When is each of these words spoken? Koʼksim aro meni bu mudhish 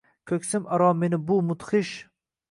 Koʼksim 0.29 0.63
aro 0.77 0.87
meni 1.01 1.19
bu 1.27 1.37
mudhish 1.49 1.93